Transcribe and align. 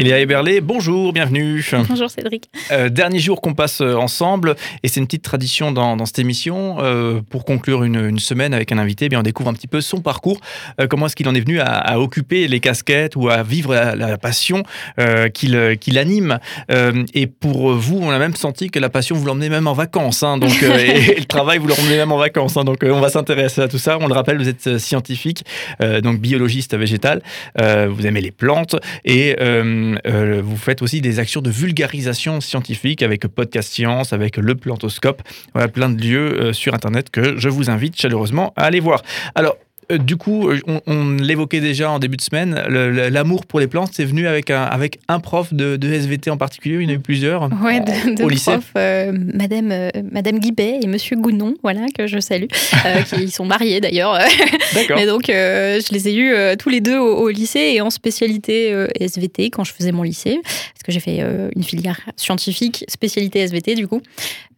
Eléa 0.00 0.18
Eberlé, 0.18 0.62
bonjour, 0.62 1.12
bienvenue. 1.12 1.62
Bonjour 1.86 2.08
Cédric. 2.08 2.48
Euh, 2.70 2.88
dernier 2.88 3.18
jour 3.18 3.42
qu'on 3.42 3.52
passe 3.52 3.82
euh, 3.82 3.96
ensemble 3.96 4.56
et 4.82 4.88
c'est 4.88 4.98
une 4.98 5.04
petite 5.04 5.20
tradition 5.20 5.72
dans, 5.72 5.94
dans 5.94 6.06
cette 6.06 6.20
émission. 6.20 6.78
Euh, 6.80 7.20
pour 7.28 7.44
conclure 7.44 7.84
une, 7.84 8.06
une, 8.06 8.18
semaine 8.18 8.54
avec 8.54 8.72
un 8.72 8.78
invité, 8.78 9.04
eh 9.04 9.08
bien 9.10 9.20
on 9.20 9.22
découvre 9.22 9.50
un 9.50 9.52
petit 9.52 9.66
peu 9.66 9.82
son 9.82 10.00
parcours, 10.00 10.40
euh, 10.80 10.86
comment 10.86 11.04
est-ce 11.04 11.16
qu'il 11.16 11.28
en 11.28 11.34
est 11.34 11.40
venu 11.40 11.60
à, 11.60 11.66
à, 11.66 11.98
occuper 11.98 12.48
les 12.48 12.60
casquettes 12.60 13.14
ou 13.14 13.28
à 13.28 13.42
vivre 13.42 13.74
la, 13.74 13.94
la 13.94 14.16
passion 14.16 14.62
qu'il 15.34 15.76
qui 15.78 15.98
anime? 15.98 16.38
et 16.70 17.26
pour 17.26 17.74
vous, 17.74 17.98
on 18.00 18.08
a 18.08 18.18
même 18.18 18.36
senti 18.36 18.70
que 18.70 18.78
la 18.78 18.88
passion 18.88 19.16
vous 19.16 19.26
l'emmenez 19.26 19.50
même 19.50 19.66
en 19.66 19.74
vacances. 19.74 20.22
Hein, 20.22 20.38
donc, 20.38 20.62
et, 20.62 21.10
et, 21.12 21.18
le 21.18 21.26
travail 21.26 21.58
vous 21.58 21.66
l'emmenez 21.66 21.98
même 21.98 22.12
en 22.12 22.16
vacances. 22.16 22.56
Hein, 22.56 22.64
donc 22.64 22.78
on 22.84 23.00
va 23.00 23.10
s'intéresser 23.10 23.60
à 23.60 23.68
tout 23.68 23.76
ça. 23.76 23.98
On 24.00 24.06
le 24.06 24.14
rappelle, 24.14 24.38
vous 24.38 24.48
êtes 24.48 24.78
scientifique, 24.78 25.44
donc 26.02 26.20
biologiste 26.20 26.74
végétal. 26.74 27.20
vous 27.58 28.06
aimez 28.06 28.22
les 28.22 28.30
plantes 28.30 28.76
et 29.04 29.36
euh, 30.06 30.40
vous 30.44 30.56
faites 30.56 30.82
aussi 30.82 31.00
des 31.00 31.18
actions 31.18 31.40
de 31.40 31.50
vulgarisation 31.50 32.40
scientifique 32.40 33.02
avec 33.02 33.26
Podcast 33.26 33.72
Science, 33.72 34.12
avec 34.12 34.36
le 34.36 34.54
Plantoscope, 34.54 35.22
voilà, 35.52 35.68
plein 35.68 35.90
de 35.90 36.00
lieux 36.00 36.40
euh, 36.40 36.52
sur 36.52 36.74
Internet 36.74 37.10
que 37.10 37.36
je 37.36 37.48
vous 37.48 37.70
invite 37.70 38.00
chaleureusement 38.00 38.52
à 38.56 38.64
aller 38.64 38.80
voir. 38.80 39.02
Alors, 39.34 39.56
du 39.98 40.16
coup, 40.16 40.48
euh, 40.48 40.60
on, 40.66 40.80
on 40.86 41.16
l'évoquait 41.16 41.60
déjà 41.60 41.90
en 41.90 41.98
début 41.98 42.16
de 42.16 42.22
semaine, 42.22 42.54
l'amour 42.54 43.46
pour 43.46 43.60
les 43.60 43.66
plantes, 43.66 43.90
c'est 43.92 44.04
venu 44.04 44.26
avec 44.26 44.50
un, 44.50 44.62
avec 44.62 45.00
un 45.08 45.20
prof 45.20 45.52
de, 45.52 45.76
de, 45.76 45.92
SVT 45.92 46.30
en 46.30 46.36
particulier, 46.36 46.76
il 46.76 46.82
y 46.82 46.86
en 46.86 46.90
a 46.90 46.92
eu 46.92 47.00
plusieurs 47.00 47.48
ouais, 47.62 47.80
de, 47.80 48.16
de 48.16 48.22
au 48.22 48.28
lycée. 48.28 48.52
Prof, 48.52 48.64
euh, 48.76 49.12
Madame, 49.34 49.70
euh, 49.72 49.90
Madame 50.10 50.38
Guibet 50.38 50.80
et 50.82 50.86
Monsieur 50.86 51.16
Gounon, 51.16 51.54
voilà, 51.62 51.86
que 51.96 52.06
je 52.06 52.20
salue, 52.20 52.46
euh, 52.86 53.02
qui 53.16 53.30
sont 53.30 53.44
mariés 53.44 53.80
d'ailleurs. 53.80 54.18
Mais 54.74 55.06
donc, 55.06 55.24
je 55.26 55.92
les 55.92 56.08
ai 56.08 56.16
eus 56.16 56.56
tous 56.58 56.68
les 56.68 56.80
deux 56.80 56.98
au, 56.98 57.16
au, 57.16 57.28
lycée 57.28 57.72
et 57.74 57.80
en 57.80 57.90
spécialité 57.90 58.74
SVT 58.98 59.50
quand 59.50 59.64
je 59.64 59.72
faisais 59.72 59.92
mon 59.92 60.02
lycée, 60.02 60.38
parce 60.42 60.82
que 60.84 60.92
j'ai 60.92 61.00
fait 61.00 61.22
une 61.56 61.62
filière 61.62 62.00
scientifique, 62.16 62.84
spécialité 62.88 63.40
SVT 63.40 63.74
du 63.74 63.88
coup. 63.88 64.00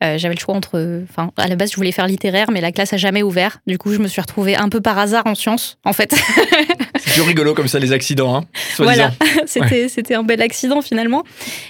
J'avais 0.00 0.34
le 0.34 0.40
choix 0.40 0.56
entre, 0.56 1.04
enfin, 1.08 1.30
à 1.36 1.46
la 1.46 1.54
base, 1.54 1.70
je 1.70 1.76
voulais 1.76 1.92
faire 1.92 2.08
littéraire, 2.08 2.50
mais 2.50 2.60
la 2.60 2.72
classe 2.72 2.92
a 2.92 2.96
jamais 2.96 3.22
ouvert. 3.22 3.60
Du 3.66 3.78
coup, 3.78 3.92
je 3.92 3.98
me 3.98 4.08
suis 4.08 4.20
retrouvée 4.20 4.56
un 4.56 4.68
peu 4.68 4.80
par 4.80 4.98
hasard 4.98 5.21
en 5.26 5.34
sciences, 5.34 5.78
en 5.84 5.92
fait. 5.92 6.14
C'est 6.98 7.12
plus 7.14 7.22
rigolo 7.22 7.54
comme 7.54 7.68
ça, 7.68 7.78
les 7.78 7.92
accidents. 7.92 8.36
Hein, 8.36 8.44
voilà, 8.78 9.12
c'était 9.46 9.88
ouais. 9.88 10.14
un 10.14 10.22
bel 10.22 10.40
accident 10.40 10.82
finalement. 10.82 11.24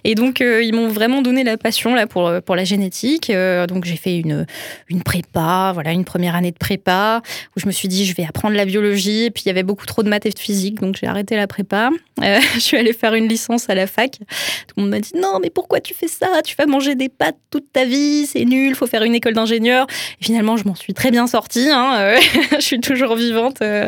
Et 0.05 0.14
donc, 0.14 0.41
euh, 0.41 0.62
ils 0.62 0.75
m'ont 0.75 0.89
vraiment 0.89 1.22
donné 1.22 1.42
la 1.42 1.56
passion 1.56 1.95
là, 1.95 2.06
pour, 2.06 2.30
pour 2.45 2.55
la 2.55 2.64
génétique. 2.64 3.30
Euh, 3.30 3.67
donc, 3.67 3.84
j'ai 3.84 3.97
fait 3.97 4.19
une, 4.19 4.47
une 4.89 5.03
prépa, 5.03 5.73
voilà, 5.73 5.92
une 5.92 6.05
première 6.05 6.34
année 6.34 6.50
de 6.50 6.58
prépa, 6.58 7.23
où 7.56 7.61
je 7.61 7.67
me 7.67 7.73
suis 7.73 7.89
dit, 7.89 8.05
je 8.05 8.14
vais 8.14 8.25
apprendre 8.25 8.56
la 8.56 8.64
biologie. 8.64 9.25
Et 9.25 9.30
puis, 9.30 9.45
il 9.47 9.48
y 9.48 9.50
avait 9.50 9.62
beaucoup 9.62 9.86
trop 9.86 10.03
de 10.03 10.08
maths 10.08 10.27
et 10.27 10.30
de 10.30 10.39
physique, 10.39 10.80
donc 10.80 10.97
j'ai 11.00 11.06
arrêté 11.06 11.36
la 11.36 11.47
prépa. 11.47 11.91
Euh, 12.23 12.41
je 12.55 12.61
suis 12.61 12.77
allée 12.77 12.92
faire 12.92 13.14
une 13.14 13.28
licence 13.28 13.70
à 13.70 13.75
la 13.75 13.86
fac. 13.86 14.12
Tout 14.19 14.75
le 14.77 14.83
monde 14.83 14.91
m'a 14.91 15.00
dit, 15.00 15.12
non, 15.17 15.39
mais 15.42 15.50
pourquoi 15.50 15.80
tu 15.80 15.95
fais 15.95 16.08
ça? 16.08 16.42
Tu 16.45 16.55
vas 16.56 16.67
manger 16.67 16.95
des 16.95 17.08
pâtes 17.08 17.39
toute 17.50 17.73
ta 17.73 17.84
vie, 17.84 18.27
c'est 18.27 18.45
nul, 18.45 18.75
faut 18.75 18.86
faire 18.86 19.03
une 19.03 19.14
école 19.14 19.34
d'ingénieur. 19.34 19.86
Finalement, 20.20 20.56
je 20.56 20.64
m'en 20.64 20.75
suis 20.75 20.95
très 20.95 21.11
bien 21.11 21.27
sortie. 21.27 21.69
Hein, 21.70 22.17
je 22.55 22.61
suis 22.61 22.80
toujours 22.80 23.17
vivante 23.17 23.31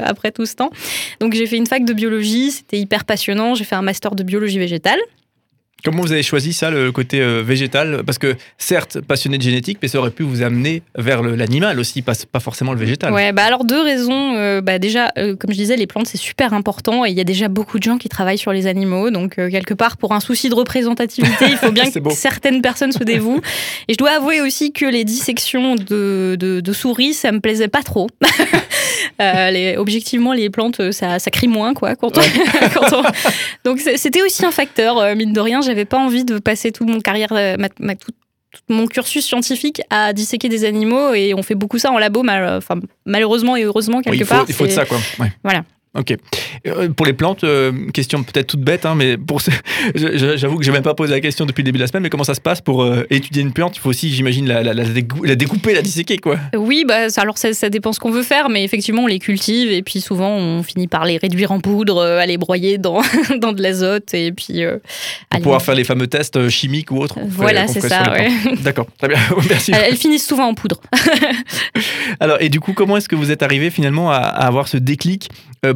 après 0.05 0.33
tout 0.33 0.47
ce 0.47 0.55
temps. 0.55 0.71
Donc 1.21 1.35
j'ai 1.35 1.47
fait 1.47 1.57
une 1.57 1.67
fac 1.67 1.85
de 1.85 1.93
biologie, 1.93 2.51
c'était 2.51 2.79
hyper 2.79 3.05
passionnant. 3.05 3.55
J'ai 3.55 3.65
fait 3.65 3.77
un 3.77 3.83
master 3.83 4.15
de 4.15 4.23
biologie 4.23 4.59
végétale. 4.59 4.99
Comment 5.85 6.01
vous 6.01 6.13
avez 6.13 6.23
choisi 6.23 6.55
ça, 6.55 6.71
le 6.71 6.93
côté 6.93 7.21
euh, 7.21 7.43
végétal? 7.43 8.05
Parce 8.07 8.17
que 8.17 8.37
certes, 8.57 9.03
passionné 9.03 9.37
de 9.37 9.43
génétique, 9.43 9.77
mais 9.83 9.89
ça 9.89 9.99
aurait 9.99 10.13
pu 10.13 10.23
vous 10.23 10.41
amener 10.41 10.83
vers 10.97 11.23
l'animal 11.23 11.79
aussi, 11.79 12.01
pas, 12.01 12.15
pas, 12.33 12.41
forcément 12.41 12.73
le 12.73 12.79
végétal. 12.79 13.13
Ouais, 13.13 13.33
bah 13.33 13.43
alors 13.45 13.67
deux 13.67 13.83
raisons. 13.83 14.35
Euh, 14.35 14.63
bah 14.63 14.79
déjà, 14.79 15.13
euh, 15.19 15.37
comme 15.37 15.51
je 15.51 15.59
disais, 15.59 15.77
les 15.77 15.87
plantes 15.87 16.07
c'est 16.07 16.17
super 16.17 16.55
important 16.55 17.05
et 17.05 17.11
il 17.11 17.17
y 17.17 17.21
a 17.21 17.25
déjà 17.25 17.49
beaucoup 17.49 17.79
de 17.79 17.83
gens 17.83 17.99
qui 17.99 18.09
travaillent 18.09 18.39
sur 18.39 18.55
les 18.55 18.67
animaux. 18.67 19.11
Donc 19.11 19.35
quelque 19.35 19.75
part, 19.75 19.99
pour 19.99 20.13
un 20.13 20.21
souci 20.21 20.49
de 20.49 20.55
représentativité, 20.55 21.45
il 21.51 21.59
faut 21.59 21.71
bien 21.73 21.91
que 21.91 21.99
beau. 21.99 22.09
certaines 22.09 22.63
personnes 22.63 22.93
se 22.93 23.05
dévouent. 23.05 23.43
Et 23.89 23.93
je 23.93 23.99
dois 23.99 24.13
avouer 24.13 24.41
aussi 24.41 24.73
que 24.73 24.87
les 24.87 25.05
dissections 25.05 25.75
de, 25.75 26.37
de, 26.41 26.61
de 26.61 26.73
souris, 26.73 27.13
ça 27.13 27.31
me 27.31 27.41
plaisait 27.41 27.69
pas 27.69 27.83
trop. 27.83 28.09
les, 29.19 29.75
objectivement, 29.77 30.33
les 30.33 30.49
plantes, 30.49 30.93
ça, 30.93 31.19
ça 31.19 31.31
crie 31.31 31.49
moins 31.49 31.75
quoi. 31.75 31.95
Quand 31.95 32.17
on, 32.17 32.21
ouais. 32.23 32.71
quand 32.73 32.93
on... 32.95 33.03
Donc 33.65 33.81
c'était 33.81 34.23
aussi 34.23 34.47
un 34.47 34.51
facteur, 34.51 35.15
mine 35.15 35.35
de 35.35 35.41
rien 35.41 35.61
j'avais 35.75 35.85
pas 35.85 35.99
envie 35.99 36.25
de 36.25 36.39
passer 36.39 36.73
toute 36.73 36.89
mon 36.89 37.01
carrière, 37.01 37.33
ma, 37.33 37.69
ma, 37.81 37.97
tout, 37.97 38.13
tout, 38.51 38.61
mon 38.69 38.87
cursus 38.87 39.27
scientifique 39.27 39.83
à 39.91 40.13
disséquer 40.13 40.49
des 40.49 40.65
animaux 40.65 41.13
et 41.15 41.35
on 41.35 41.43
fait 41.43 41.57
beaucoup 41.57 41.79
ça 41.79 41.91
en 41.91 41.99
labo, 41.99 42.23
mal, 42.23 42.57
enfin, 42.57 42.81
malheureusement 43.05 43.57
et 43.57 43.65
heureusement 43.65 44.01
quelque 44.01 44.13
oui, 44.13 44.19
il 44.21 44.27
faut, 44.27 44.35
part. 44.35 44.45
Il 44.49 44.55
faut 44.55 44.67
de 44.67 44.71
ça 44.71 44.85
quoi. 44.85 44.99
Ouais. 45.19 45.33
Voilà. 45.43 45.65
Ok. 45.97 46.17
Euh, 46.67 46.89
pour 46.89 47.07
les 47.07 47.13
plantes, 47.13 47.45
euh, 47.45 47.71
question 47.93 48.25
peut-être 48.25 48.49
toute 48.49 48.63
bête, 48.63 48.85
hein, 48.85 48.95
mais 48.97 49.17
pour 49.17 49.41
j'avoue 49.95 50.59
que 50.59 50.65
j'ai 50.65 50.73
même 50.73 50.83
pas 50.83 50.95
posé 50.95 51.13
la 51.13 51.21
question 51.21 51.47
depuis 51.47 51.63
le 51.63 51.67
début 51.67 51.79
de 51.79 51.85
la 51.85 51.87
semaine, 51.87 52.03
mais 52.03 52.11
comment 52.11 52.25
ça 52.25 52.35
se 52.35 52.41
passe 52.41 52.61
pour 52.61 52.83
euh, 52.83 53.07
étudier 53.11 53.43
une 53.43 53.53
plante? 53.53 53.77
Il 53.77 53.81
faut 53.81 53.91
aussi, 53.91 54.13
j'imagine, 54.13 54.49
la, 54.49 54.65
la, 54.65 54.75
la, 54.75 54.83
la, 54.83 55.35
découper, 55.37 55.73
la 55.73 55.83
disséquer, 55.83 56.19
quoi. 56.19 56.37
Oui, 56.57 56.85
bah 56.87 57.07
alors 57.17 57.39
ça, 57.39 57.53
ça, 57.53 57.71
dépend 57.71 57.93
ce 57.93 58.01
qu'on 58.01 58.11
veut 58.11 58.25
faire, 58.25 58.49
mais 58.49 58.65
effectivement, 58.65 59.05
on 59.05 59.07
les 59.07 59.21
cultive 59.21 59.71
et 59.71 59.83
puis 59.83 60.01
souvent 60.01 60.31
on 60.31 60.65
finit 60.65 60.89
par 60.89 61.05
les 61.05 61.17
réduire 61.17 61.53
en 61.53 61.61
poudre, 61.61 62.03
à 62.03 62.27
les 62.27 62.39
broyer 62.39 62.77
dans, 62.79 63.01
dans 63.41 63.53
de 63.53 63.63
l'azote 63.63 64.15
et 64.15 64.33
puis. 64.33 64.63
Pour 65.31 65.41
pouvoir 65.43 65.63
faire 65.63 65.77
les 65.77 65.85
fameux 65.85 66.09
tests 66.09 66.49
chimiques 66.49 66.91
ou 66.91 66.99
autres. 66.99 67.19
Voilà, 67.29 67.69
c'est 67.69 67.81
ça. 67.81 68.13
Ouais. 68.13 68.31
D'accord, 68.65 68.87
très 68.99 69.07
bien. 69.07 69.19
Merci. 69.49 69.71
Elles, 69.73 69.91
elles, 69.91 69.97
finissent 69.97 70.27
souvent 70.27 70.49
en 70.49 70.55
poudre. 70.55 70.81
alors, 72.19 72.39
et 72.41 72.49
du 72.49 72.59
coup, 72.59 72.73
comment 72.73 72.97
est-ce 72.97 73.09
que 73.09 73.17
vous 73.17 73.31
êtes 73.31 73.45
arrivé 73.45 73.71
finalement 73.71 74.11
à, 74.11 74.17
à 74.17 74.47
avoir 74.47 74.67
ce 74.67 74.77
déclic 74.77 75.29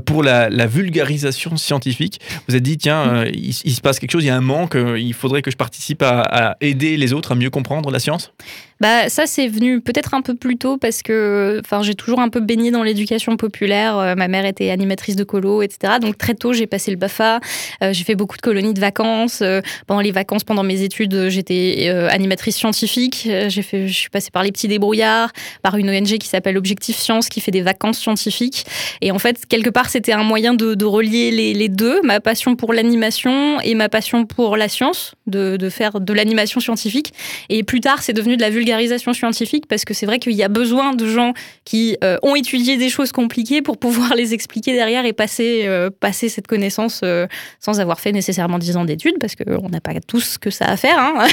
pour 0.08 0.22
la, 0.22 0.48
vulgarisation 0.66 1.56
scientifique. 1.56 2.20
Vous 2.48 2.54
avez 2.54 2.60
dit, 2.60 2.78
tiens, 2.78 3.14
euh, 3.14 3.30
il, 3.32 3.52
se 3.52 3.80
passe 3.80 3.98
quelque 3.98 4.10
chose, 4.10 4.24
il 4.24 4.28
y 4.28 4.30
a 4.30 4.36
un 4.36 4.40
manque, 4.40 4.74
euh, 4.74 4.98
il 4.98 5.14
faudrait 5.14 5.42
que 5.42 5.50
je 5.50 5.56
participe 5.56 6.02
à, 6.02 6.56
aider 6.60 6.96
les 6.96 7.12
autres 7.12 7.32
à 7.32 7.34
mieux 7.34 7.50
comprendre 7.50 7.90
la 7.90 7.98
science? 7.98 8.32
Bah, 8.80 9.08
ça, 9.08 9.26
c'est 9.26 9.48
venu 9.48 9.80
peut-être 9.80 10.14
un 10.14 10.22
peu 10.22 10.34
plus 10.34 10.56
tôt 10.56 10.76
parce 10.76 11.02
que 11.02 11.60
j'ai 11.82 11.94
toujours 11.94 12.20
un 12.20 12.28
peu 12.28 12.40
baigné 12.40 12.70
dans 12.70 12.84
l'éducation 12.84 13.36
populaire. 13.36 13.98
Euh, 13.98 14.14
ma 14.14 14.28
mère 14.28 14.46
était 14.46 14.70
animatrice 14.70 15.16
de 15.16 15.24
colo, 15.24 15.62
etc. 15.62 15.94
Donc 16.00 16.16
très 16.16 16.34
tôt, 16.34 16.52
j'ai 16.52 16.66
passé 16.66 16.90
le 16.90 16.96
BAFA. 16.96 17.40
J'ai 17.82 18.04
fait 18.04 18.14
beaucoup 18.14 18.36
de 18.36 18.42
colonies 18.42 18.74
de 18.74 18.80
vacances. 18.80 19.42
Pendant 19.86 20.00
les 20.00 20.12
vacances, 20.12 20.44
pendant 20.44 20.62
mes 20.62 20.82
études, 20.82 21.28
j'étais 21.28 21.88
animatrice 22.10 22.56
scientifique. 22.56 23.28
J'ai 23.48 23.62
fait, 23.62 23.88
je 23.88 23.92
suis 23.92 24.10
passée 24.10 24.30
par 24.30 24.42
les 24.42 24.52
petits 24.52 24.68
débrouillards, 24.68 25.32
par 25.62 25.76
une 25.76 25.90
ONG 25.90 26.18
qui 26.18 26.28
s'appelle 26.28 26.56
Objectif 26.56 26.96
Science, 26.96 27.28
qui 27.28 27.40
fait 27.40 27.50
des 27.50 27.62
vacances 27.62 27.98
scientifiques. 27.98 28.64
Et 29.00 29.10
en 29.10 29.18
fait, 29.18 29.44
quelque 29.46 29.70
part, 29.70 29.90
c'était 29.98 30.12
un 30.12 30.22
moyen 30.22 30.54
de, 30.54 30.84
relier 30.84 31.32
les, 31.32 31.54
les, 31.54 31.68
deux, 31.68 32.00
ma 32.02 32.20
passion 32.20 32.54
pour 32.54 32.72
l'animation 32.72 33.60
et 33.62 33.74
ma 33.74 33.88
passion 33.88 34.26
pour 34.26 34.56
la 34.56 34.68
science, 34.68 35.16
de, 35.28 35.56
de 35.56 35.68
faire 35.68 36.00
de 36.00 36.12
l'animation 36.12 36.60
scientifique. 36.60 37.12
Et 37.48 37.62
plus 37.62 37.80
tard, 37.80 38.02
c'est 38.02 38.12
devenu 38.12 38.36
de 38.36 38.42
la 38.42 38.50
vulgarisation 38.50 39.12
scientifique 39.12 39.66
parce 39.66 39.84
que 39.84 39.94
c'est 39.94 40.06
vrai 40.06 40.18
qu'il 40.18 40.32
y 40.32 40.42
a 40.42 40.48
besoin 40.48 40.94
de 40.94 41.06
gens 41.06 41.32
qui 41.64 41.96
euh, 42.04 42.18
ont 42.22 42.34
étudié 42.34 42.76
des 42.76 42.88
choses 42.88 43.12
compliquées 43.12 43.62
pour 43.62 43.78
pouvoir 43.78 44.14
les 44.14 44.34
expliquer 44.34 44.72
derrière 44.72 45.04
et 45.04 45.12
passer, 45.12 45.62
euh, 45.66 45.90
passer 45.90 46.28
cette 46.28 46.46
connaissance 46.46 47.00
euh, 47.04 47.26
sans 47.60 47.80
avoir 47.80 48.00
fait 48.00 48.12
nécessairement 48.12 48.58
10 48.58 48.76
ans 48.76 48.84
d'études 48.84 49.18
parce 49.20 49.34
qu'on 49.34 49.68
n'a 49.68 49.80
pas 49.80 49.92
tous 50.06 50.20
ce 50.20 50.38
que 50.38 50.50
ça 50.50 50.66
à 50.66 50.76
faire. 50.76 50.98
Hein 50.98 51.26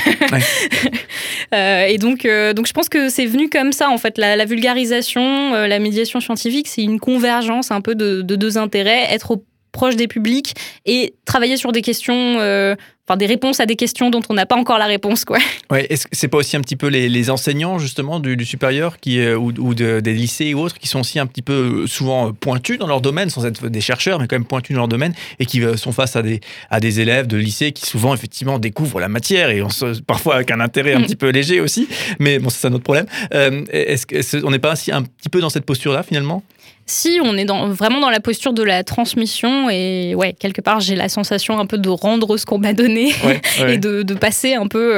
ouais. 1.52 1.92
et 1.94 1.98
donc, 1.98 2.28
donc 2.56 2.68
je 2.68 2.74
pense 2.74 2.90
que 2.90 3.10
c'est 3.10 3.26
venu 3.26 3.50
comme 3.50 3.72
ça 3.72 3.90
en 3.90 3.98
fait. 3.98 4.18
La, 4.18 4.36
la 4.36 4.46
vulgarisation, 4.46 5.54
la 5.54 5.80
médiation 5.80 6.20
scientifique, 6.20 6.68
c'est 6.68 6.84
une 6.84 7.00
convergence 7.00 7.72
un 7.72 7.82
peu 7.82 7.96
de, 7.96 8.22
de 8.22 8.36
deux 8.36 8.58
intérêts, 8.58 9.08
être 9.12 9.32
au 9.32 9.44
proche 9.76 9.98
des 9.98 10.08
publics 10.08 10.56
et 10.86 11.14
travailler 11.26 11.58
sur 11.58 11.74
des 11.74 11.82
questions 11.82 12.40
euh, 12.40 12.76
enfin 13.06 13.18
des 13.18 13.26
réponses 13.26 13.60
à 13.60 13.66
des 13.66 13.76
questions 13.76 14.10
dont 14.10 14.22
on 14.30 14.34
n'a 14.34 14.46
pas 14.46 14.56
encore 14.56 14.80
la 14.80 14.86
réponse 14.86 15.26
quoi. 15.26 15.38
Ouais, 15.72 15.86
est-ce 15.90 16.06
que 16.08 16.16
c'est 16.16 16.28
pas 16.28 16.38
aussi 16.38 16.56
un 16.56 16.62
petit 16.62 16.78
peu 16.78 16.88
les, 16.88 17.10
les 17.10 17.30
enseignants 17.30 17.78
justement 17.78 18.20
du, 18.20 18.38
du 18.38 18.46
supérieur 18.46 19.00
qui 19.00 19.20
euh, 19.20 19.36
ou, 19.36 19.52
ou 19.60 19.74
de, 19.76 20.00
des 20.00 20.14
lycées 20.14 20.54
ou 20.54 20.60
autres 20.62 20.78
qui 20.80 20.88
sont 20.88 21.02
aussi 21.02 21.20
un 21.20 21.26
petit 21.26 21.42
peu 21.42 21.84
euh, 21.84 21.88
souvent 21.88 22.32
pointus 22.32 22.78
dans 22.78 22.88
leur 22.88 23.02
domaine 23.02 23.30
sans 23.30 23.46
être 23.46 23.68
des 23.68 23.82
chercheurs 23.82 24.20
mais 24.20 24.28
quand 24.28 24.38
même 24.38 24.46
pointus 24.46 24.74
dans 24.76 24.82
leur 24.82 24.88
domaine 24.88 25.14
et 25.40 25.46
qui 25.46 25.62
sont 25.76 25.92
face 25.92 26.16
à 26.16 26.22
des 26.22 26.40
à 26.70 26.80
des 26.80 27.02
élèves 27.02 27.28
de 27.28 27.38
lycée 27.38 27.74
qui 27.74 27.86
souvent 27.86 28.14
effectivement 28.14 28.60
découvrent 28.60 29.02
la 29.02 29.10
matière 29.10 29.50
et 29.50 29.62
on 29.62 29.70
se, 29.70 30.00
parfois 30.02 30.36
avec 30.36 30.52
un 30.52 30.62
intérêt 30.62 30.94
un 30.94 31.02
petit 31.02 31.18
peu 31.18 31.30
léger 31.30 31.60
aussi 31.60 31.88
mais 32.20 32.40
bon 32.40 32.50
c'est 32.50 32.68
un 32.68 32.74
autre 32.74 32.84
problème. 32.84 33.08
Euh, 33.34 33.64
est-ce 33.70 34.38
qu'on 34.40 34.52
n'est 34.52 34.60
pas 34.60 34.74
aussi 34.74 34.92
un 34.92 35.04
petit 35.04 35.30
peu 35.30 35.42
dans 35.42 35.50
cette 35.50 35.66
posture 35.66 35.94
là 35.94 36.04
finalement? 36.04 36.44
Si 36.86 37.20
on 37.24 37.36
est 37.38 37.46
dans, 37.46 37.68
vraiment 37.70 38.00
dans 38.00 38.10
la 38.10 38.20
posture 38.20 38.54
de 38.54 38.64
la 38.64 38.84
transmission 38.84 39.70
et 39.70 40.14
ouais 40.16 40.34
quelque 40.34 40.62
part 40.62 40.80
j'ai 40.80 40.96
la 40.96 41.10
sensation 41.10 41.58
un 41.60 41.66
peu 41.66 41.78
de 41.78 41.90
rendre 41.90 42.38
ce 42.38 42.46
qu'on 42.46 42.60
m'a 42.60 42.74
donné 42.74 43.12
et 43.68 43.78
de, 43.78 44.14
passer 44.14 44.54
un 44.54 44.68
peu 44.68 44.94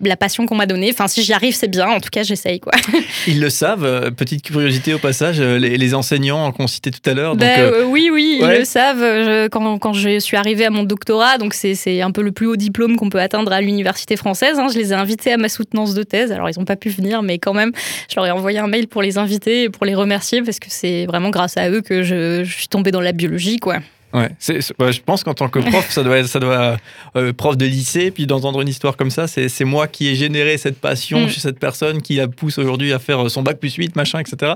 la, 0.00 0.16
passion 0.16 0.46
qu'on 0.46 0.54
m'a 0.54 0.66
donnée. 0.66 0.90
Enfin, 0.92 1.08
si 1.08 1.22
j'y 1.22 1.32
arrive, 1.32 1.54
c'est 1.54 1.68
bien. 1.68 1.88
En 1.88 2.00
tout 2.00 2.10
cas, 2.10 2.22
j'essaye. 2.22 2.60
Quoi. 2.60 2.72
Ils 3.26 3.40
le 3.40 3.50
savent. 3.50 4.10
Petite 4.14 4.42
curiosité 4.42 4.94
au 4.94 4.98
passage, 4.98 5.40
les, 5.40 5.94
enseignants 5.94 6.50
qu'on 6.52 6.66
citait 6.66 6.90
tout 6.90 7.08
à 7.08 7.14
l'heure. 7.14 7.36
Ben, 7.36 7.72
oui, 7.86 8.10
oui, 8.12 8.38
ils 8.40 8.46
le 8.46 8.64
savent. 8.64 9.48
quand, 9.50 9.78
quand, 9.78 9.92
je 9.92 10.18
suis 10.18 10.36
arrivée 10.36 10.66
à 10.66 10.70
mon 10.70 10.82
doctorat, 10.82 11.38
donc 11.38 11.54
c'est 11.54 12.02
un 12.02 12.10
peu 12.10 12.22
le 12.22 12.32
plus 12.32 12.46
haut 12.46 12.56
diplôme 12.56 12.96
qu'on 12.96 13.08
peut 13.08 13.20
atteindre 13.20 13.52
à 13.52 13.60
l'université 13.60 14.16
française. 14.16 14.58
Hein, 14.58 14.68
je 14.72 14.78
les 14.78 14.92
ai 14.92 14.94
invités 14.94 15.32
à 15.32 15.36
ma 15.36 15.48
soutenance 15.48 15.94
de 15.94 16.02
thèse. 16.02 16.32
Alors, 16.32 16.50
ils 16.50 16.58
n'ont 16.58 16.64
pas 16.64 16.76
pu 16.76 16.88
venir, 16.88 17.22
mais 17.22 17.38
quand 17.38 17.54
même, 17.54 17.72
je 18.10 18.16
leur 18.16 18.26
ai 18.26 18.30
envoyé 18.30 18.58
un 18.58 18.66
mail 18.66 18.88
pour 18.88 19.02
les 19.02 19.18
inviter 19.18 19.64
et 19.64 19.70
pour 19.70 19.86
les 19.86 19.94
remercier 19.94 20.42
parce 20.42 20.55
que 20.60 20.70
c'est 20.70 21.06
vraiment 21.06 21.30
grâce 21.30 21.56
à 21.56 21.70
eux 21.70 21.80
que 21.80 22.02
je, 22.02 22.44
je 22.44 22.52
suis 22.56 22.68
tombée 22.68 22.90
dans 22.90 23.00
la 23.00 23.12
biologie, 23.12 23.58
quoi. 23.58 23.78
Ouais, 24.16 24.30
je 24.40 25.00
pense 25.02 25.24
qu'en 25.24 25.34
tant 25.34 25.48
que 25.48 25.58
prof, 25.58 25.90
ça 25.90 26.02
doit 26.02 26.24
ça 26.24 26.38
doit, 26.38 26.78
euh, 27.16 27.34
prof 27.34 27.54
de 27.58 27.66
lycée, 27.66 28.10
puis 28.10 28.26
d'entendre 28.26 28.62
une 28.62 28.68
histoire 28.68 28.96
comme 28.96 29.10
ça, 29.10 29.26
c'est 29.26 29.64
moi 29.64 29.88
qui 29.88 30.08
ai 30.08 30.14
généré 30.14 30.56
cette 30.56 30.80
passion 30.80 31.26
mm. 31.26 31.28
chez 31.28 31.40
cette 31.40 31.58
personne 31.58 32.00
qui 32.00 32.14
la 32.14 32.26
pousse 32.26 32.56
aujourd'hui 32.56 32.94
à 32.94 32.98
faire 32.98 33.30
son 33.30 33.42
bac 33.42 33.58
plus 33.58 33.74
8, 33.74 33.94
machin, 33.94 34.18
etc. 34.18 34.54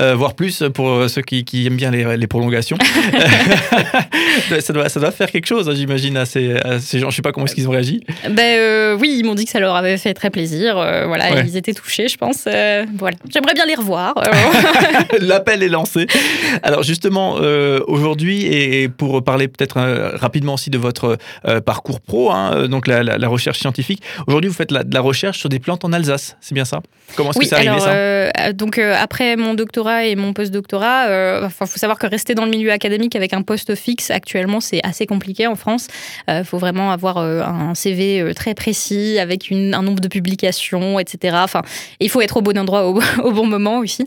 Euh, 0.00 0.14
voire 0.14 0.32
plus 0.32 0.64
pour 0.72 1.10
ceux 1.10 1.20
qui, 1.20 1.44
qui 1.44 1.66
aiment 1.66 1.76
bien 1.76 1.90
les, 1.90 2.16
les 2.16 2.26
prolongations. 2.26 2.78
ça, 4.60 4.72
doit, 4.72 4.88
ça 4.88 4.98
doit 4.98 5.10
faire 5.10 5.30
quelque 5.30 5.46
chose, 5.46 5.68
hein, 5.68 5.74
j'imagine, 5.74 6.16
à 6.16 6.24
ces, 6.24 6.56
ces, 6.80 6.98
gens. 6.98 7.10
Je 7.10 7.16
sais 7.16 7.22
pas 7.22 7.32
comment 7.32 7.44
est-ce 7.44 7.54
qu'ils 7.54 7.68
ont 7.68 7.72
réagi. 7.72 8.00
Ben 8.30 8.58
euh, 8.58 8.96
oui, 8.98 9.16
ils 9.18 9.24
m'ont 9.24 9.34
dit 9.34 9.44
que 9.44 9.50
ça 9.50 9.60
leur 9.60 9.76
avait 9.76 9.98
fait 9.98 10.14
très 10.14 10.30
plaisir. 10.30 10.76
voilà, 10.76 11.42
ils 11.42 11.58
étaient 11.58 11.74
touchés, 11.74 12.08
je 12.08 12.16
pense. 12.16 12.44
voilà, 12.44 13.16
j'aimerais 13.28 13.52
bien 13.52 13.66
les 13.66 13.74
revoir. 13.74 14.14
L'appel 15.20 15.62
est 15.62 15.68
lancé. 15.68 16.06
Alors 16.62 16.82
justement, 16.82 17.34
aujourd'hui 17.86 18.46
et 18.46 18.88
pour 19.02 19.24
parler 19.24 19.48
peut-être 19.48 19.78
euh, 19.78 20.16
rapidement 20.16 20.54
aussi 20.54 20.70
de 20.70 20.78
votre 20.78 21.18
euh, 21.48 21.60
parcours 21.60 22.00
pro, 22.00 22.30
hein, 22.30 22.52
euh, 22.54 22.68
donc 22.68 22.86
la, 22.86 23.28
recherche 23.28 23.58
scientifique. 23.58 24.00
Aujourd'hui, 24.28 24.48
vous 24.48 24.54
faites 24.54 24.68
de 24.70 24.94
la 24.94 25.00
recherche 25.00 25.40
sur 25.40 25.48
des 25.48 25.58
plantes 25.58 25.84
en 25.84 25.92
Alsace, 25.92 26.36
c'est 26.40 26.54
bien 26.54 26.64
ça? 26.64 26.82
Comment 27.16 27.30
est-ce 27.30 27.40
que 27.40 27.46
c'est 27.46 27.54
arrivé 27.56 27.80
ça? 27.80 28.52
Donc 28.52 28.78
après 28.78 29.36
mon 29.36 29.54
doctorat 29.54 30.06
et 30.06 30.14
mon 30.14 30.32
post-doctorat, 30.32 31.40
il 31.42 31.50
faut 31.50 31.66
savoir 31.66 31.98
que 31.98 32.06
rester 32.06 32.34
dans 32.34 32.44
le 32.44 32.50
milieu 32.50 32.70
académique 32.70 33.16
avec 33.16 33.34
un 33.34 33.42
poste 33.42 33.74
fixe 33.74 34.10
actuellement, 34.10 34.60
c'est 34.60 34.80
assez 34.82 35.06
compliqué 35.06 35.46
en 35.46 35.56
France. 35.56 35.88
Il 36.28 36.44
faut 36.44 36.58
vraiment 36.58 36.90
avoir 36.90 37.18
un 37.18 37.74
CV 37.74 38.32
très 38.34 38.54
précis 38.54 39.18
avec 39.18 39.50
une, 39.50 39.74
un 39.74 39.82
nombre 39.82 40.00
de 40.00 40.08
publications, 40.08 40.98
etc. 40.98 41.36
Enfin, 41.40 41.62
il 42.00 42.08
faut 42.08 42.20
être 42.20 42.38
au 42.38 42.42
bon 42.42 42.56
endroit 42.56 42.86
au, 42.86 43.00
au 43.24 43.32
bon 43.32 43.46
moment 43.46 43.78
aussi. 43.78 44.04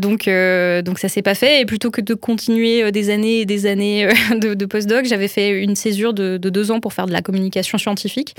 donc, 0.00 0.28
donc 0.28 0.98
ça 0.98 1.08
s'est 1.08 1.22
pas 1.22 1.34
fait. 1.34 1.60
Et 1.60 1.66
plutôt 1.66 1.90
que 1.90 2.00
de 2.00 2.14
continuer 2.14 2.92
des 2.92 3.10
années 3.10 3.40
et 3.40 3.46
des 3.46 3.66
années 3.66 4.07
de, 4.34 4.66
postdoc, 4.66 5.06
j'avais 5.06 5.28
fait 5.28 5.62
une 5.62 5.76
césure 5.76 6.14
de, 6.14 6.36
deux 6.38 6.70
ans 6.70 6.80
pour 6.80 6.92
faire 6.92 7.06
de 7.06 7.12
la 7.12 7.22
communication 7.22 7.78
scientifique. 7.78 8.34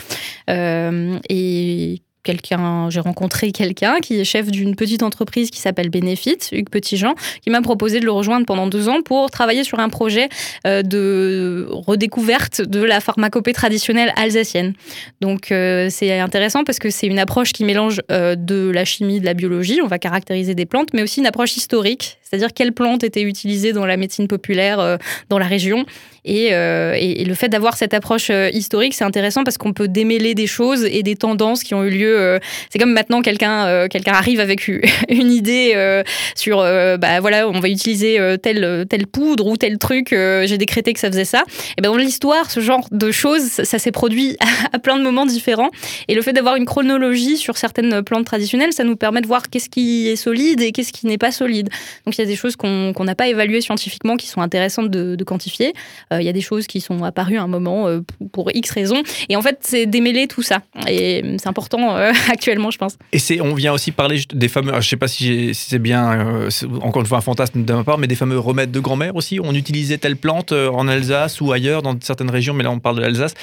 Euh, 0.50 1.18
et 1.30 2.02
quelqu'un, 2.24 2.90
j'ai 2.90 3.00
rencontré 3.00 3.52
quelqu'un 3.52 4.00
qui 4.02 4.20
est 4.20 4.24
chef 4.24 4.52
d'une 4.52 4.76
petite 4.76 5.04
entreprise 5.04 5.50
qui 5.52 5.60
s'appelle 5.60 5.90
Benefit, 5.90 6.38
Hugues 6.52 6.70
Petitjean, 6.70 7.16
qui 7.42 7.50
m'a 7.50 7.62
proposé 7.62 8.00
de 8.00 8.06
le 8.06 8.12
rejoindre 8.12 8.46
pendant 8.46 8.68
deux 8.68 8.90
ans 8.90 9.02
pour 9.02 9.32
travailler 9.32 9.64
sur 9.64 9.80
un 9.80 9.90
projet 9.90 10.28
euh, 10.68 10.82
de 10.82 11.68
redécouverte 11.72 12.62
de 12.62 12.84
la 12.84 13.00
pharmacopée 13.00 13.54
traditionnelle 13.54 14.12
alsacienne. 14.16 14.74
Donc 15.22 15.52
euh, 15.52 15.88
c'est 15.90 16.20
intéressant 16.20 16.64
parce 16.64 16.78
que 16.78 16.90
c'est 16.90 17.08
une 17.08 17.20
approche 17.20 17.54
qui 17.54 17.64
mélange 17.64 18.02
de 18.10 18.70
la 18.70 18.86
chimie, 18.86 19.20
de 19.20 19.26
la 19.26 19.34
biologie, 19.34 19.80
on 19.82 19.88
va 19.88 19.98
caractériser 19.98 20.56
des 20.56 20.66
plantes, 20.66 20.90
mais 20.94 21.02
aussi 21.02 21.22
une 21.22 21.28
approche 21.28 21.56
historique, 21.56 22.19
c'est-à-dire 22.30 22.54
quelles 22.54 22.74
plantes 22.74 23.04
étaient 23.04 23.24
utilisées 23.24 23.74
dans 23.74 23.86
la 23.86 23.98
médecine 23.98 24.28
populaire 24.28 24.80
euh, 24.80 24.98
dans 25.30 25.40
la 25.40 25.48
région. 25.48 25.86
Euh, 26.28 26.94
et, 26.96 27.26
le 27.26 27.34
fait 27.34 27.50
d'avoir 27.50 27.76
cette 27.76 27.94
approche 27.94 28.30
euh, 28.30 28.50
historique, 28.54 28.94
c'est 28.94 29.04
intéressant 29.04 29.44
parce 29.44 29.58
qu'on 29.58 29.74
peut 29.74 29.88
démêler 29.88 30.36
des 30.36 30.46
choses 30.46 30.86
et 30.86 31.02
des 31.02 31.16
tendances 31.16 31.64
qui 31.64 31.74
ont 31.74 31.84
eu 31.84 31.90
lieu. 31.90 32.40
c'est 32.70 32.78
comme 32.78 32.92
maintenant 32.92 33.22
quelqu'un 33.22 33.88
quelqu'un 33.88 34.14
arrive 34.14 34.40
avec 34.40 34.68
une 35.10 35.32
idée 35.32 36.02
sur, 36.36 36.58
bah 36.58 37.20
voilà, 37.20 37.48
on 37.48 37.60
va 37.60 37.70
utiliser 37.70 38.20
telle, 38.42 38.86
telle 38.90 39.08
poudre 39.08 39.48
ou 39.48 39.58
tel 39.58 39.78
truc, 39.78 40.10
j'ai 40.12 40.58
décrété 40.58 40.94
que 40.94 41.00
ça 41.00 41.10
faisait 41.10 41.26
ça. 41.26 41.44
Et 41.78 41.82
ben 41.82 41.90
dans 41.90 41.98
l'histoire, 41.98 42.52
ce 42.52 42.60
genre 42.60 42.86
de 42.92 43.12
choses, 43.12 43.42
ça, 43.42 43.80
s'est 43.80 43.92
produit 43.92 44.38
à, 44.74 44.80
plein 44.80 44.98
de 44.98 45.04
moments 45.04 45.26
différents. 45.26 45.70
Et 46.08 46.16
le 46.16 46.22
fait 46.22 46.34
d'avoir 46.34 46.56
une 46.56 46.66
chronologie 46.66 47.38
sur 47.38 47.58
certaines 47.58 48.04
plantes 48.04 48.26
traditionnelles, 48.26 48.74
ça 48.74 48.84
nous 48.84 48.96
permet 48.96 49.22
de 49.22 49.28
voir 49.28 49.50
qu'est-ce 49.50 49.70
qui 49.70 50.10
est 50.10 50.16
solide 50.16 50.62
et 50.62 50.72
qu'est-ce 50.72 50.94
qui 50.94 51.08
n'est 51.08 51.18
pas 51.18 51.32
solide. 51.32 51.70
Il 52.20 52.26
y 52.26 52.28
a 52.28 52.32
des 52.32 52.36
choses 52.36 52.56
qu'on 52.56 52.94
n'a 53.04 53.16
pas 53.16 53.28
évaluées 53.28 53.62
scientifiquement 53.62 54.18
qui 54.18 54.28
sont 54.28 54.42
intéressantes 54.42 54.90
de, 54.90 55.24
quantifier. 55.24 55.74
Euh, 56.12 56.22
il 56.22 56.26
y 56.26 56.30
a 56.30 56.34
des 56.34 56.42
choses 56.42 56.66
qui 56.66 56.82
sont 56.82 57.04
apparues 57.04 57.38
à 57.38 57.44
un 57.44 57.48
moment 57.48 57.88
euh, 57.88 58.02
pour 58.32 58.50
X 58.54 58.72
raisons. 58.72 59.04
Et 59.30 59.36
en 59.36 59.42
fait, 59.42 59.60
c'est 59.62 59.86
démêler 59.86 60.28
tout 60.28 60.42
ça. 60.42 60.62
Et 60.88 61.24
c'est 61.38 61.48
important 61.48 61.96
euh, 61.96 62.12
actuellement, 62.30 62.72
je 62.72 62.78
pense. 62.78 62.98
Et 63.14 63.42
on 63.42 63.54
vient 63.54 63.74
aussi 63.74 63.92
parler 63.92 64.22
des 64.34 64.48
fameux, 64.48 64.72
je 64.74 64.78
ne 64.78 64.82
sais 64.82 64.98
pas 64.98 65.08
si, 65.08 65.54
c'est 65.54 65.80
bien, 65.80 66.48
encore 66.82 67.02
une 67.02 67.08
fois 67.08 67.20
un 67.20 67.22
fantasme 67.22 67.64
de 67.64 67.74
ma 67.74 67.84
part, 67.84 67.98
mais 67.98 68.08
des 68.08 68.16
fameux 68.16 68.40
remèdes 68.40 68.72
de 68.72 68.80
grand-mère 68.80 69.16
aussi. 69.16 69.40
On 69.42 69.54
utilisait 69.54 69.98
telle 69.98 70.18
plante 70.18 70.52
en 70.52 70.88
Alsace 70.88 71.42
ou 71.42 71.52
ailleurs, 71.52 71.82
dans 71.82 71.96
certaines 72.02 72.30
régions, 72.30 72.54
mais 72.54 72.64
là 72.64 72.72
on 72.72 72.80
parle 72.80 72.98
de 72.98 73.02
l'Alsace, 73.02 73.34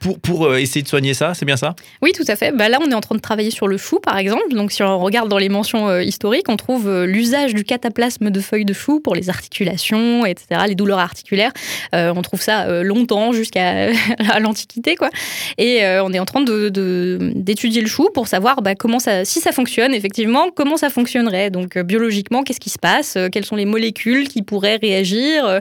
pour, 0.00 0.18
pour 0.18 0.54
essayer 0.56 0.82
de 0.82 0.88
soigner 0.88 1.14
ça, 1.14 1.34
c'est 1.34 1.46
bien 1.46 1.56
ça? 1.56 1.74
Oui, 2.02 2.12
tout 2.12 2.24
à 2.26 2.36
fait. 2.36 2.52
Bah, 2.52 2.68
là, 2.68 2.78
on 2.84 2.90
est 2.90 2.94
en 2.94 3.00
train 3.00 3.14
de 3.14 3.20
travailler 3.20 3.50
sur 3.50 3.68
le 3.68 3.76
chou, 3.76 4.00
par 4.00 4.18
exemple. 4.18 4.48
Donc 4.50 4.72
si 4.72 4.82
on 4.82 4.98
regarde 4.98 5.28
dans 5.28 5.38
les 5.38 5.48
mentions 5.48 5.98
historiques, 6.00 6.48
on 6.48 6.56
trouve 6.56 7.04
l'usage 7.04 7.54
du 7.54 7.64
cataplasme 7.64 8.17
de 8.20 8.40
feuilles 8.40 8.64
de 8.64 8.72
chou 8.72 9.00
pour 9.00 9.14
les 9.14 9.30
articulations, 9.30 10.26
etc., 10.26 10.62
les 10.66 10.74
douleurs 10.74 10.98
articulaires. 10.98 11.52
Euh, 11.94 12.12
on 12.14 12.22
trouve 12.22 12.40
ça 12.40 12.66
euh, 12.66 12.82
longtemps 12.82 13.32
jusqu'à 13.32 13.90
l'Antiquité, 14.40 14.96
quoi. 14.96 15.10
Et 15.56 15.84
euh, 15.84 16.02
on 16.04 16.12
est 16.12 16.18
en 16.18 16.24
train 16.24 16.42
d'étudier 16.42 17.80
de, 17.80 17.86
le 17.86 17.90
chou 17.90 18.08
pour 18.12 18.28
savoir 18.28 18.62
bah, 18.62 18.74
comment 18.74 18.98
ça, 18.98 19.24
si 19.24 19.40
ça 19.40 19.52
fonctionne 19.52 19.94
effectivement, 19.94 20.50
comment 20.54 20.76
ça 20.76 20.90
fonctionnerait. 20.90 21.50
Donc 21.50 21.78
biologiquement, 21.78 22.42
qu'est-ce 22.42 22.60
qui 22.60 22.70
se 22.70 22.78
passe? 22.78 23.16
Quelles 23.32 23.44
sont 23.44 23.56
les 23.56 23.64
molécules 23.64 24.28
qui 24.28 24.42
pourraient 24.42 24.76
réagir? 24.76 25.60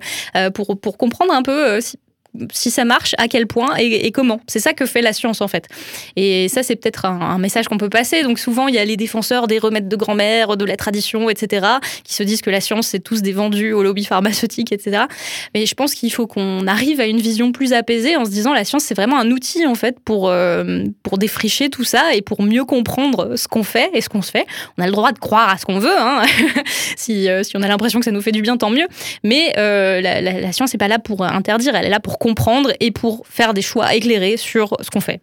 Pour, 0.53 0.80
pour 0.80 0.98
comprendre 0.98 1.33
un 1.33 1.42
peu 1.42 1.81
si, 1.81 1.98
si 2.51 2.72
ça 2.72 2.86
marche, 2.86 3.16
à 3.18 3.28
quel 3.28 3.48
point 3.48 3.75
et, 3.78 4.12
comment. 4.12 4.39
C'est 4.48 4.60
ça 4.60 4.74
que 4.74 4.86
fait 4.86 5.01
la 5.01 5.13
science 5.13 5.42
en 5.42 5.48
fait. 5.48 5.68
Et 6.16 6.48
ça, 6.48 6.63
c'est 6.63 6.75
peut-être 6.75 7.06
un, 7.06 7.38
message 7.38 7.68
qu'on 7.68 7.78
peut 7.78 7.89
passer. 7.89 8.24
Donc 8.24 8.39
souvent, 8.39 8.68
il 8.68 8.75
y 8.75 8.80
a 8.80 8.86
les 8.86 8.98
défenseurs 8.98 9.48
des 9.48 9.60
remèdes 9.60 9.88
de 9.88 9.95
grand-mère, 9.95 10.57
de 10.57 10.66
la 10.66 10.75
tradition, 10.75 11.30
etc., 11.30 11.66
qui 12.04 12.13
se 12.13 12.24
disent 12.24 12.42
que 12.42 12.50
la 12.50 12.62
science, 12.62 12.88
c'est 12.88 13.00
tous 13.00 13.22
des 13.22 13.34
vendus 13.34 13.74
au 13.74 13.84
lobby 13.84 14.06
pharmaceutique, 14.06 14.72
etc. 14.72 15.04
Mais 15.54 15.66
je 15.66 15.75
pense 15.75 15.94
qu'il 15.94 16.12
faut 16.12 16.28
qu'on 16.28 16.68
arrive 16.68 17.00
à 17.00 17.06
une 17.06 17.19
vision 17.19 17.51
plus 17.51 17.74
apaisée 17.74 18.16
en 18.16 18.25
se 18.25 18.31
disant 18.31 18.54
la 18.54 18.66
science, 18.66 18.84
c'est 18.84 18.95
vraiment 18.95 19.19
un 19.19 19.31
outil 19.31 19.66
en 19.66 19.75
fait 19.75 20.00
pour, 20.00 20.30
euh, 20.30 20.84
pour 21.04 21.18
défricher 21.18 21.69
tout 21.69 21.84
ça 21.84 22.13
et 22.13 22.22
pour 22.22 22.42
mieux 22.42 22.66
comprendre 22.66 23.36
ce 23.36 23.48
qu'on 23.48 23.63
fait 23.63 23.89
et 23.94 24.01
ce 24.01 24.10
qu'on 24.10 24.22
se 24.22 24.31
fait. 24.31 24.45
On 24.78 24.84
a 24.84 24.86
le 24.86 24.92
droit 24.92 25.12
de 25.12 25.19
croire 25.19 25.50
à 25.50 25.57
ce 25.57 25.66
qu'on 25.66 25.80
veut. 25.80 26.00
Hein. 26.00 26.24
si, 26.98 27.30
euh, 27.30 27.44
si, 27.44 27.56
on 27.57 27.62
a 27.62 27.68
l'impression 27.68 28.00
que 28.00 28.06
ça 28.06 28.12
nous 28.12 28.22
fait 28.22 28.31
du 28.31 28.42
bien, 28.42 28.57
tant 28.57 28.69
mieux. 28.69 28.88
Mais 29.24 29.54
euh, 29.57 30.01
la, 30.01 30.22
la, 30.22 30.39
la 30.39 30.51
science 30.51 30.74
n'est 30.74 30.78
pas 30.78 30.88
là 30.88 31.00
pour 31.00 31.24
interdire, 31.24 31.75
elle 31.75 31.86
est 31.86 31.89
là 31.89 32.00
pour 32.00 32.18
et 32.79 32.91
pour 32.91 33.25
faire 33.27 33.53
des 33.53 33.62
choix 33.62 33.94
éclairés 33.95 34.38
sur 34.38 34.75
ce 34.81 34.89
qu'on 34.89 35.01
fait. 35.01 35.21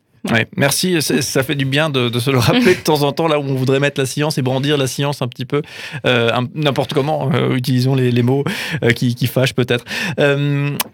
Merci, 0.57 1.03
ça 1.03 1.43
fait 1.43 1.55
du 1.55 1.65
bien 1.65 1.91
de, 1.91 2.19
se 2.19 2.31
le 2.31 2.39
rappeler 2.39 2.75
de 2.75 2.81
temps 2.81 3.03
en 3.03 3.13
temps, 3.13 3.29
là 3.29 3.39
où 3.39 3.43
on 3.43 3.55
voudrait 3.55 3.81
mettre 3.81 4.01
la 4.01 4.07
science 4.07 4.39
et 4.39 4.43
brandir 4.43 4.79
la 4.79 4.87
science 4.87 5.21
un 5.21 5.29
petit 5.29 5.45
peu, 5.45 5.63
euh, 6.07 6.31
n'importe 6.55 6.95
comment, 6.95 7.31
euh, 7.33 7.55
utilisons 7.57 7.95
les, 7.95 8.23
mots 8.23 8.45
euh, 8.83 8.91
qui, 8.91 9.27
fâchent 9.27 9.55
peut-être. 9.55 9.85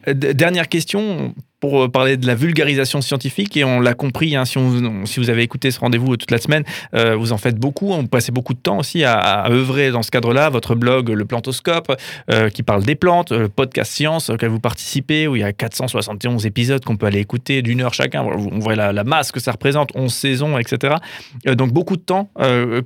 dernière 0.07 0.69
question, 0.69 1.35
pour 1.61 1.83
euh, 1.83 1.89
parler 1.89 2.17
de 2.17 2.27
la 2.27 2.35
vulgarisation 2.35 3.01
scientifique 3.01 3.57
et 3.57 3.65
on 3.65 3.81
l'a 3.81 3.95
compris, 3.95 4.35
hein, 4.35 4.45
si, 4.45 4.59
vous 4.59 5.31
avez 5.31 5.43
écouté 5.43 5.71
ce 5.71 5.79
rendez-vous 5.79 6.17
toute 6.17 6.31
la 6.31 6.39
semaine, 6.39 6.65
euh, 6.95 7.15
vous 7.15 7.33
en 7.33 7.39
faites 7.39 7.57
beaucoup, 7.57 7.93
on 7.93 8.07
passait 8.07 8.33
beaucoup 8.33 8.55
de 8.55 8.59
temps 8.59 8.79
aussi 8.79 9.05
à, 9.05 9.49
œuvrer 9.51 9.91
dans 9.91 10.03
ce 10.03 10.11
cadre-là, 10.11 10.49
votre 10.49 10.75
blog 10.75 11.11
Le 11.11 11.25
Plantoscope 11.25 11.93
euh, 12.31 12.49
qui 12.49 12.63
parle 12.63 12.83
des 12.85 12.95
plantes, 12.95 13.33
le 13.33 13.49
podcast 13.49 13.93
Science 13.93 14.31
auquel 14.31 14.49
vous 14.49 14.61
participez 14.61 15.29
où 15.29 15.37
il 15.37 15.41
y 15.41 15.45
a 15.45 15.53
471 15.53 16.47
épisodes 16.47 16.85
qu'on 16.85 16.97
peut 16.97 17.07
aller 17.07 17.21
écouter 17.21 17.63
d'une 17.63 17.83
heure 17.83 17.95
chacun, 17.95 18.23
on 18.23 18.59
voit 18.59 18.75
la, 18.75 19.05
masse 19.05 19.33
que 19.33 19.41
ça 19.41 19.53
représente, 19.53 19.91
11 19.95 20.13
saisons, 20.13 20.59
etc. 20.59 20.95
donc 21.45 21.73
beaucoup 21.73 21.97
de 21.97 22.03
temps. 22.03 22.31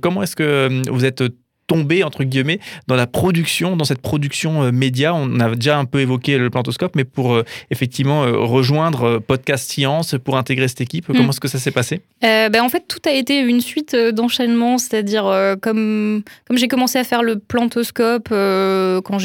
comment 0.01 0.23
est-ce 0.23 0.35
que 0.35 0.81
vous 0.89 1.05
êtes 1.05 1.23
tomber, 1.67 2.03
entre 2.03 2.23
guillemets, 2.23 2.59
dans 2.87 2.95
la 2.95 3.07
production, 3.07 3.75
dans 3.75 3.85
cette 3.85 4.01
production 4.01 4.63
euh, 4.63 4.71
média. 4.71 5.13
On 5.15 5.39
a 5.39 5.55
déjà 5.55 5.77
un 5.77 5.85
peu 5.85 5.99
évoqué 5.99 6.37
le 6.37 6.49
plantoscope, 6.49 6.95
mais 6.95 7.03
pour 7.03 7.33
euh, 7.33 7.43
effectivement 7.71 8.23
euh, 8.23 8.37
rejoindre 8.37 9.19
Podcast 9.19 9.69
Science, 9.69 10.15
pour 10.23 10.37
intégrer 10.37 10.67
cette 10.67 10.81
équipe, 10.81 11.07
comment 11.07 11.23
hmm. 11.23 11.29
est-ce 11.29 11.39
que 11.39 11.47
ça 11.47 11.59
s'est 11.59 11.71
passé? 11.71 12.01
Ben, 12.21 12.61
En 12.61 12.69
fait, 12.69 12.83
tout 12.87 12.99
a 13.05 13.11
été 13.11 13.39
une 13.39 13.61
suite 13.61 13.95
d'enchaînements, 13.95 14.77
c'est-à-dire 14.77 15.25
comme, 15.61 16.23
comme 16.47 16.57
j'ai 16.57 16.67
commencé 16.67 16.97
à 16.97 17.03
faire 17.03 17.23
le 17.23 17.37
plantoscope 17.37 18.29
quand 18.29 19.19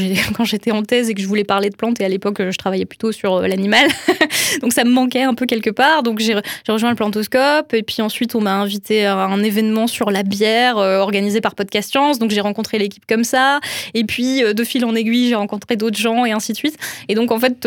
j'étais 0.44 0.70
en 0.70 0.82
thèse 0.82 1.10
et 1.10 1.14
que 1.14 1.22
je 1.22 1.26
voulais 1.26 1.44
parler 1.44 1.70
de 1.70 1.76
plantes, 1.76 2.00
et 2.00 2.04
à 2.04 2.08
l'époque, 2.08 2.42
je 2.50 2.56
travaillais 2.56 2.84
plutôt 2.84 3.12
sur 3.12 3.40
l'animal, 3.40 3.88
donc 4.62 4.72
ça 4.72 4.84
me 4.84 4.90
manquait 4.90 5.22
un 5.22 5.34
peu 5.34 5.46
quelque 5.46 5.70
part, 5.70 6.02
donc 6.02 6.18
j'ai 6.18 6.36
rejoint 6.68 6.90
le 6.90 6.96
plantoscope, 6.96 7.72
et 7.72 7.82
puis 7.82 8.02
ensuite, 8.02 8.34
on 8.34 8.40
m'a 8.40 8.54
invité 8.54 9.06
à 9.06 9.16
un 9.16 9.42
événement 9.42 9.86
sur 9.86 10.10
la 10.10 10.22
bière 10.22 10.76
organisé 10.76 11.40
par 11.40 11.54
Podcast 11.54 11.90
Science, 11.90 12.18
donc 12.18 12.29
donc 12.30 12.34
j'ai 12.34 12.40
rencontré 12.40 12.78
l'équipe 12.78 13.04
comme 13.06 13.24
ça. 13.24 13.60
Et 13.94 14.04
puis, 14.04 14.42
de 14.42 14.64
fil 14.64 14.84
en 14.84 14.94
aiguille, 14.94 15.28
j'ai 15.28 15.34
rencontré 15.34 15.76
d'autres 15.76 15.98
gens 15.98 16.24
et 16.24 16.32
ainsi 16.32 16.52
de 16.52 16.56
suite. 16.56 16.76
Et 17.08 17.14
donc, 17.14 17.32
en 17.32 17.38
fait, 17.38 17.66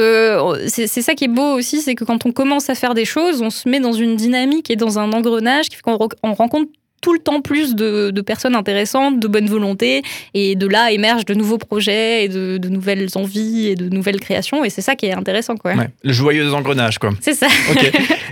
c'est 0.68 1.02
ça 1.02 1.14
qui 1.16 1.26
est 1.26 1.30
beau 1.30 1.54
aussi, 1.54 1.82
c'est 1.82 1.96
que 1.96 2.04
quand 2.04 2.26
on 2.26 2.32
commence 2.32 2.70
à 2.70 2.76
faire 2.76 2.94
des 2.94 3.06
choses, 3.06 3.42
on 3.42 3.50
se 3.50 3.68
met 3.68 3.80
dans 3.80 3.94
une 3.94 4.16
dynamique 4.16 4.70
et 4.72 4.76
dans 4.76 5.00
un 5.00 5.12
engrenage 5.12 5.70
qui 5.70 5.76
fait 5.76 5.82
qu'on 5.84 6.34
rencontre 6.34 6.70
tout 7.04 7.14
le 7.14 7.20
temps 7.20 7.42
plus 7.42 7.76
de, 7.76 8.22
personnes 8.22 8.56
intéressantes, 8.56 9.20
de 9.20 9.28
bonne 9.28 9.48
volonté, 9.48 10.02
et 10.34 10.56
de 10.56 10.66
là 10.66 10.92
émergent 10.92 11.26
de 11.26 11.34
nouveaux 11.34 11.58
projets 11.58 12.24
et 12.24 12.30
de, 12.30 12.58
nouvelles 12.70 13.10
envies 13.16 13.68
et 13.68 13.76
de 13.76 13.90
nouvelles 13.90 14.22
créations, 14.22 14.64
et 14.64 14.70
c'est 14.70 14.82
ça 14.82 14.96
qui 14.96 15.06
est 15.06 15.14
intéressant. 15.14 15.58
Quoi. 15.58 15.74
le 16.04 16.14
joyeux 16.14 16.54
engrenage, 16.54 16.98
quoi. 16.98 17.12
C'est 17.20 17.34
ça. 17.34 17.48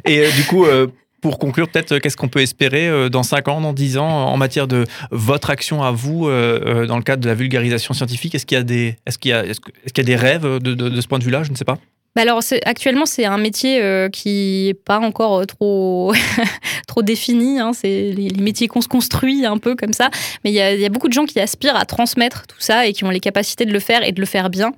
Et 0.06 0.22
euh, 0.22 0.32
du 0.32 0.46
coup, 0.46 0.66
euh, 0.66 0.88
pour 1.22 1.40
conclure, 1.40 1.70
peut-être, 1.70 2.00
qu'est-ce 2.00 2.18
qu'on 2.18 2.28
peut 2.28 2.42
espérer 2.42 2.88
euh, 2.88 3.10
dans 3.10 3.24
5 3.24 3.48
ans, 3.48 3.62
dans 3.62 3.74
10 3.74 3.98
ans, 3.98 4.08
en 4.08 4.38
matière 4.38 4.68
de 4.68 4.86
votre 5.12 5.50
action 5.50 5.84
à 5.84 5.92
vous 5.92 6.26
dans 6.26 6.98
le 6.98 7.04
cadre 7.04 7.22
de 7.22 7.28
la 7.28 7.36
vulgarisation 7.36 7.94
scientifique? 7.94 8.36
Est-ce 8.36 8.46
qu'il 8.46 8.58
y 8.58 8.62
a 8.62 8.64
des, 8.64 8.98
est-ce 9.06 9.18
y 9.24 9.32
est-ce 9.32 9.60
y 9.98 10.00
a 10.00 10.04
des 10.04 10.16
rêves 10.16 10.60
de, 10.60 10.74
de 10.74 11.02
ce 11.02 11.08
point 11.08 11.20
de 11.20 11.24
vue-là? 11.24 11.44
Je 11.44 11.52
ne 11.52 11.56
sais 11.56 11.66
pas. 11.66 11.78
Bah 12.14 12.24
alors 12.24 12.42
actuellement 12.66 13.06
c'est 13.06 13.24
un 13.24 13.38
métier 13.38 13.82
euh, 13.82 14.10
qui 14.10 14.68
est 14.68 14.74
pas 14.74 15.00
encore 15.00 15.40
euh, 15.40 15.46
trop 15.46 16.14
trop 16.88 17.04
défini. 17.04 17.58
Hein. 17.58 17.72
C'est 17.74 18.12
les, 18.12 18.32
métiers 18.42 18.68
qu'on 18.68 18.82
se 18.82 18.90
construit 18.90 19.46
un 19.46 19.58
peu 19.58 19.76
comme 19.76 19.94
ça, 19.94 20.10
mais 20.44 20.52
il 20.52 20.56
y 20.56 20.86
a, 20.86 20.90
beaucoup 20.90 21.08
de 21.08 21.14
gens 21.14 21.26
qui 21.26 21.40
aspirent 21.40 21.78
à 21.78 21.86
transmettre 21.86 22.48
tout 22.48 22.60
ça 22.60 22.86
et 22.86 22.92
qui 22.92 23.06
ont 23.06 23.12
les 23.12 23.22
capacités 23.22 23.66
de 23.66 23.72
le 23.72 23.80
faire 23.80 24.06
et 24.06 24.12
de 24.12 24.20
le 24.20 24.26
faire 24.26 24.50
bien. 24.50 24.74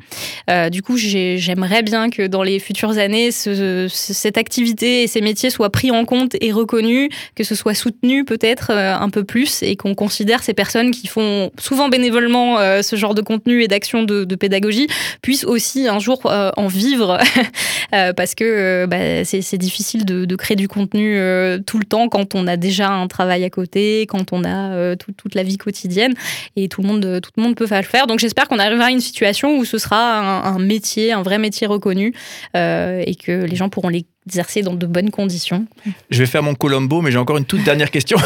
Euh, 0.49 0.69
du 0.69 0.83
coup, 0.83 0.95
j'aimerais 0.97 1.81
bien 1.81 2.11
que 2.11 2.27
dans 2.27 2.43
les 2.43 2.59
futures 2.59 2.99
années, 2.99 3.31
ce, 3.31 3.87
cette 3.89 4.37
activité 4.37 5.03
et 5.03 5.07
ces 5.07 5.21
métiers 5.21 5.49
soient 5.49 5.71
pris 5.71 5.89
en 5.89 6.05
compte 6.05 6.35
et 6.39 6.51
reconnus, 6.51 7.09
que 7.35 7.43
ce 7.43 7.55
soit 7.55 7.73
soutenu 7.73 8.25
peut-être 8.25 8.69
un 8.69 9.09
peu 9.09 9.23
plus 9.23 9.63
et 9.63 9.75
qu'on 9.75 9.95
considère 9.95 10.43
ces 10.43 10.53
personnes 10.53 10.91
qui 10.91 11.07
font 11.07 11.51
souvent 11.57 11.89
bénévolement 11.89 12.57
ce 12.83 12.95
genre 12.95 13.15
de 13.15 13.21
contenu 13.21 13.63
et 13.63 13.67
d'action 13.67 14.03
de, 14.03 14.35
pédagogie 14.35 14.87
puissent 15.21 15.45
aussi 15.45 15.87
un 15.87 15.99
jour 15.99 16.19
en 16.25 16.67
vivre 16.67 17.22
parce 18.15 18.35
que 18.35 18.43
euh, 18.43 18.87
bah, 18.87 19.23
c'est 19.23 19.57
difficile 19.57 20.05
de, 20.05 20.35
créer 20.35 20.55
du 20.55 20.67
contenu 20.67 21.17
euh, 21.17 21.59
tout 21.59 21.77
le 21.77 21.85
temps 21.85 22.09
quand 22.09 22.35
on 22.35 22.47
a 22.47 22.57
déjà 22.57 22.89
un 22.89 23.07
travail 23.07 23.43
à 23.43 23.49
côté, 23.49 24.05
quand 24.07 24.33
on 24.33 24.43
a 24.43 24.95
toute 24.95 25.35
la 25.35 25.43
vie 25.43 25.57
quotidienne 25.57 26.13
et 26.55 26.69
tout 26.69 26.81
le 26.81 26.87
monde, 26.87 27.21
tout 27.21 27.31
le 27.37 27.43
monde 27.43 27.55
peut 27.55 27.67
le 27.69 27.83
faire. 27.83 28.07
Donc 28.07 28.19
j'espère 28.19 28.47
qu'on 28.47 28.59
arrivera 28.59 28.85
à 28.85 28.91
une 28.91 28.99
situation 28.99 29.57
où 29.57 29.65
ce 29.65 29.77
sera 29.77 30.19
un, 30.19 30.55
un 30.55 30.59
métier, 30.59 31.11
un 31.11 31.21
vrai 31.21 31.37
métier 31.37 31.67
reconnu 31.67 32.13
et 32.55 33.15
que 33.15 33.45
les 33.45 33.55
gens 33.55 33.69
pourront 33.69 33.89
les 33.89 34.05
exercer 34.27 34.61
dans 34.61 34.73
de 34.73 34.85
bonnes 34.85 35.11
conditions. 35.11 35.65
Je 36.09 36.19
vais 36.19 36.25
faire 36.25 36.43
mon 36.43 36.55
Colombo, 36.55 37.01
mais 37.01 37.11
j'ai 37.11 37.17
encore 37.17 37.37
une 37.37 37.45
toute 37.45 37.63
dernière 37.63 37.91
question. 37.91 38.17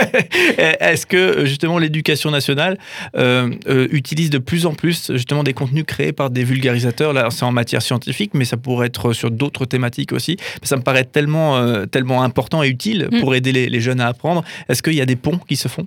Est-ce 0.58 1.06
que 1.06 1.44
justement 1.46 1.78
l'éducation 1.78 2.30
nationale 2.30 2.78
euh, 3.16 3.50
euh, 3.68 3.88
utilise 3.90 4.30
de 4.30 4.38
plus 4.38 4.66
en 4.66 4.74
plus 4.74 5.12
justement 5.12 5.44
des 5.44 5.52
contenus 5.52 5.84
créés 5.86 6.12
par 6.12 6.30
des 6.30 6.44
vulgarisateurs? 6.44 7.12
Là, 7.12 7.28
c'est 7.30 7.44
en 7.44 7.52
matière 7.52 7.82
scientifique, 7.82 8.32
mais 8.34 8.44
ça 8.44 8.56
pourrait 8.56 8.88
être 8.88 9.12
sur 9.12 9.30
d'autres 9.30 9.66
thématiques 9.66 10.12
aussi. 10.12 10.36
Ça 10.62 10.76
me 10.76 10.82
paraît 10.82 11.04
tellement, 11.04 11.56
euh, 11.56 11.86
tellement 11.86 12.22
important 12.22 12.62
et 12.62 12.68
utile 12.68 13.08
mm. 13.10 13.20
pour 13.20 13.34
aider 13.34 13.52
les, 13.52 13.68
les 13.68 13.80
jeunes 13.80 14.00
à 14.00 14.08
apprendre. 14.08 14.44
Est-ce 14.68 14.82
qu'il 14.82 14.94
y 14.94 15.00
a 15.00 15.06
des 15.06 15.16
ponts 15.16 15.40
qui 15.48 15.56
se 15.56 15.68
font? 15.68 15.86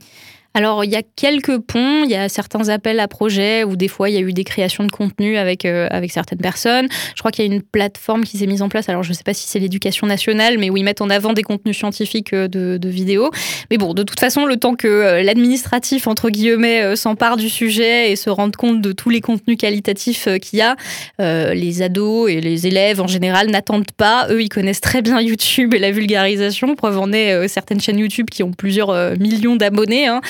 Alors, 0.56 0.84
il 0.84 0.89
y 0.89 0.96
a 0.96 1.03
quelques 1.15 1.60
ponts, 1.60 2.03
il 2.03 2.10
y 2.10 2.15
a 2.15 2.27
certains 2.27 2.70
appels 2.70 3.00
à 3.00 3.08
projets 3.08 3.63
où 3.63 3.75
des 3.75 3.88
fois 3.88 4.10
il 4.10 4.15
y 4.15 4.18
a 4.18 4.22
eu 4.22 4.34
des 4.34 4.44
créations 4.44 4.84
de 4.84 4.91
contenu 4.91 5.38
avec, 5.38 5.63
euh, 5.63 5.88
avec 5.91 6.12
certaines 6.12 6.39
personnes. 6.39 6.88
Je 7.15 7.20
crois 7.20 7.32
qu'il 7.32 7.46
y 7.46 7.50
a 7.50 7.53
une 7.53 7.62
plateforme 7.62 8.24
qui 8.24 8.39
s'est 8.39 8.48
mise 8.48 8.63
en 8.63 8.68
place, 8.68 8.89
alors 8.89 9.03
je 9.03 9.10
ne 9.10 9.13
sais 9.13 9.24
pas 9.24 9.36
si 9.36 9.48
c'est 9.48 9.60
l'éducation 9.60 10.08
nationale, 10.08 10.58
mais 10.58 10.72
où 10.72 10.77
ils 10.77 10.84
mettent 10.84 11.01
en 11.01 11.10
avant 11.12 11.34
des 11.34 11.44
contenus 11.44 11.77
scientifiques 11.77 12.34
euh, 12.34 12.48
de, 12.48 12.89
vidéos. 12.89 13.29
Mais 13.70 13.77
bon, 13.77 13.94
de 13.94 14.01
toute 14.01 14.20
façon, 14.20 14.46
le 14.46 14.58
temps 14.58 14.74
que 14.74 14.88
euh, 14.88 15.22
l'administratif, 15.22 16.08
entre 16.08 16.32
guillemets, 16.32 16.96
s'empare 16.96 17.38
du 17.38 17.50
sujet 17.50 18.12
et 18.12 18.15
se 18.15 18.32
rende 18.32 18.56
compte 18.56 18.82
de 18.82 18.91
tous 18.91 19.12
les 19.12 19.22
contenus 19.22 19.58
qualitatifs 19.58 20.27
qu'il 20.41 20.60
y 20.60 20.62
a, 20.63 20.75
les 21.20 21.82
ados 21.84 22.29
et 22.32 22.41
les 22.41 22.65
élèves 22.65 23.01
en 23.01 23.08
général 23.08 23.51
n'attendent 23.51 23.91
pas. 23.96 24.27
Eux, 24.29 24.41
ils 24.41 24.50
connaissent 24.50 24.82
très 24.82 25.01
bien 25.01 25.22
YouTube 25.22 25.75
et 25.75 25.79
la 25.79 25.91
vulgarisation. 25.91 26.75
Preuve 26.75 26.98
en 26.98 27.12
est 27.12 27.48
certaines 27.48 27.79
chaînes 27.79 28.00
YouTube 28.00 28.29
qui 28.32 28.41
ont 28.41 28.51
plusieurs 28.51 29.18
millions 29.20 29.56
d'abonnés. 29.56 30.08
Hein. 30.08 30.22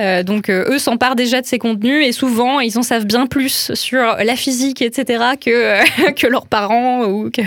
Euh, 0.00 0.22
donc 0.22 0.48
euh, 0.48 0.70
eux 0.70 0.78
s'emparent 0.78 1.16
déjà 1.16 1.40
de 1.40 1.46
ces 1.46 1.58
contenus 1.58 2.06
et 2.06 2.12
souvent 2.12 2.60
ils 2.60 2.78
en 2.78 2.82
savent 2.82 3.06
bien 3.06 3.26
plus 3.26 3.72
sur 3.74 3.98
la 3.98 4.36
physique, 4.36 4.82
etc. 4.82 5.24
que 5.40 6.12
que 6.12 6.26
leurs 6.26 6.46
parents 6.46 7.04
ou 7.04 7.30
que, 7.30 7.42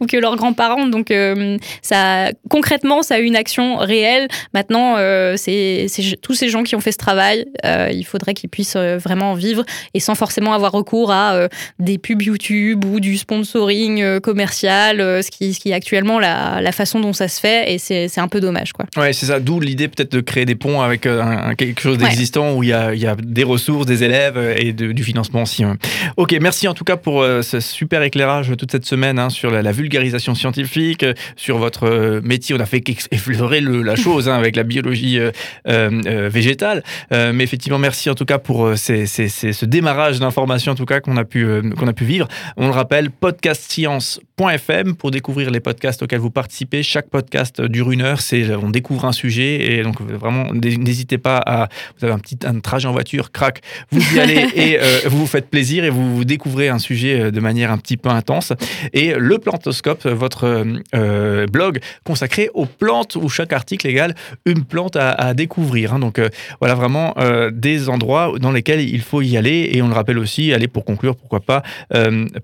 ou 0.00 0.06
que 0.06 0.16
leurs 0.16 0.36
grands-parents. 0.36 0.86
Donc 0.86 1.10
euh, 1.10 1.56
ça 1.82 2.30
concrètement 2.48 3.02
ça 3.02 3.16
a 3.16 3.18
une 3.18 3.36
action 3.36 3.76
réelle. 3.76 4.28
Maintenant 4.54 4.96
c'est 5.36 5.86
tous 6.22 6.34
ces 6.34 6.48
gens 6.48 6.62
qui 6.62 6.76
ont 6.76 6.80
fait 6.80 6.92
ce 6.92 6.98
travail, 6.98 7.46
il 7.64 8.04
faudrait 8.04 8.34
qu'ils 8.34 8.50
puissent 8.50 8.76
vraiment 8.76 9.32
en 9.32 9.34
vivre 9.34 9.64
et 9.94 10.00
sans 10.00 10.14
forcément 10.14 10.52
avoir 10.52 10.72
recours 10.72 11.10
à 11.10 11.48
des 11.78 11.98
pubs 11.98 12.22
YouTube 12.22 12.84
ou 12.84 13.00
du 13.00 13.16
sponsoring 13.16 14.20
commercial, 14.20 14.98
ce 14.98 15.30
qui, 15.30 15.54
ce 15.54 15.60
qui 15.60 15.70
est 15.70 15.74
actuellement 15.74 16.18
la, 16.18 16.60
la 16.60 16.72
façon 16.72 17.00
dont 17.00 17.12
ça 17.12 17.28
se 17.28 17.40
fait 17.40 17.74
et 17.74 17.78
c'est 17.78 18.18
un 18.18 18.28
peu 18.28 18.40
dommage 18.40 18.72
quoi. 18.72 18.86
Ouais 18.96 19.12
c'est 19.12 19.26
ça. 19.26 19.40
D'où 19.40 19.60
l'idée 19.60 19.88
peut-être 19.88 20.12
de 20.12 20.20
créer 20.20 20.44
des 20.44 20.54
ponts 20.54 20.80
avec 20.80 21.06
un 21.06 21.54
quelque 21.56 21.80
chose 21.80 21.98
d'existant 21.98 22.54
où 22.54 22.62
il 22.62 22.68
y, 22.68 22.72
a, 22.72 22.94
il 22.94 23.00
y, 23.00 23.06
a, 23.06 23.16
des 23.16 23.44
ressources, 23.44 23.86
des 23.86 24.04
élèves 24.04 24.38
et 24.58 24.72
du 24.72 25.04
financement 25.04 25.42
aussi. 25.42 25.64
Hein. 25.64 25.76
Ok, 26.16 26.36
merci 26.40 26.68
en 26.68 26.74
tout 26.74 26.84
cas 26.84 26.96
pour 26.96 27.22
euh, 27.22 27.42
ce 27.42 27.60
super 27.60 28.02
éclairage 28.02 28.52
toute 28.56 28.70
cette 28.70 28.84
semaine 28.84 29.18
hein, 29.18 29.30
sur 29.30 29.50
la, 29.50 29.72
vulgarisation 29.72 30.34
scientifique, 30.34 31.02
euh, 31.02 31.14
sur 31.36 31.58
votre 31.58 31.84
euh, 31.84 32.20
métier. 32.22 32.54
On 32.54 32.60
a 32.60 32.66
fait 32.66 32.82
effleurer 33.10 33.60
le, 33.60 33.82
la 33.82 33.96
chose 33.96 34.28
hein, 34.28 34.34
avec 34.34 34.56
la 34.56 34.62
biologie 34.62 35.18
végétale. 35.66 36.82
mais 37.10 37.44
effectivement, 37.44 37.78
merci 37.78 38.10
en 38.10 38.14
tout 38.14 38.24
cas 38.24 38.38
pour 38.38 38.72
ce 38.76 39.64
démarrage 39.64 40.18
d'informations 40.18 40.72
en 40.72 40.74
tout 40.74 40.84
cas 40.84 41.00
qu'on 41.00 41.16
a, 41.16 41.24
pu 41.24 41.46
qu'on 41.76 41.88
a 41.88 41.92
pu 41.92 42.04
vivre. 42.04 42.28
On 42.56 42.66
le 42.66 42.72
rappelle, 42.72 43.10
podcastscience.fm 43.10 44.94
pour 44.96 45.10
découvrir 45.10 45.50
les 45.50 45.60
podcasts 45.60 46.02
auxquels 46.02 46.20
vous 46.20 46.30
participez. 46.30 46.82
Chaque 46.82 47.08
podcast 47.08 47.60
dure 47.60 47.90
une 47.90 48.02
heure. 48.02 48.20
C'est, 48.20 48.54
on 48.54 48.70
découvre 48.70 49.04
un 49.04 49.12
sujet 49.12 49.78
et 49.78 49.82
donc 49.82 50.00
vraiment 50.00 50.52
n'hésitez 50.52 51.18
pas 51.18 51.42
à 51.46 51.68
vous 51.98 52.04
avez 52.04 52.14
un 52.14 52.18
petit 52.18 52.38
un 52.44 52.60
trajet 52.60 52.88
en 52.88 52.92
voiture, 52.92 53.32
crac, 53.32 53.62
vous 53.90 54.16
y 54.16 54.20
allez 54.20 54.46
et 54.54 54.78
euh, 54.80 55.00
vous 55.06 55.18
vous 55.18 55.26
faites 55.26 55.48
plaisir 55.48 55.84
et 55.84 55.90
vous, 55.90 56.24
découvrez 56.24 56.68
un 56.68 56.78
sujet 56.78 57.20
euh, 57.20 57.30
de 57.30 57.40
manière 57.40 57.70
un 57.70 57.78
petit 57.78 57.96
peu 57.96 58.08
intense. 58.08 58.52
Et 58.92 59.14
le 59.14 59.38
Plantoscope, 59.38 60.06
votre 60.06 60.64
euh, 60.94 61.46
blog 61.46 61.80
consacré 62.04 62.50
aux 62.54 62.66
plantes 62.66 63.16
où 63.16 63.28
chaque 63.28 63.52
article 63.52 63.86
égale 63.86 64.14
une 64.44 64.64
plante 64.64 64.96
à, 64.96 65.34
découvrir. 65.34 65.94
Hein. 65.94 65.98
Donc 65.98 66.20
voilà 66.60 66.74
vraiment 66.74 67.14
des 67.52 67.88
endroits 67.88 68.32
dans 68.38 68.52
lesquels 68.52 68.80
il 68.80 69.00
faut 69.00 69.22
y 69.22 69.36
aller 69.36 69.70
et 69.72 69.82
on 69.82 69.88
le 69.88 69.94
rappelle 69.94 70.18
aussi, 70.18 70.52
allez 70.52 70.68
pour 70.68 70.84
conclure, 70.84 71.16
pourquoi 71.16 71.40
pas, 71.40 71.62